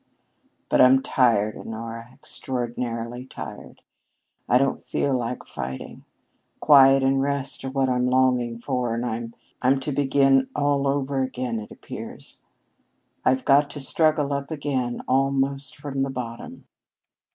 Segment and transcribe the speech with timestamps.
[0.67, 3.83] "But I'm tired, Honora, extraordinarily tired.
[4.49, 6.05] I don't feel like fighting.
[6.59, 9.05] Quiet and rest are what I'm longing for, and
[9.61, 12.41] I'm to begin all over again, it appears.
[13.23, 16.65] I've got to struggle up again almost from the bottom."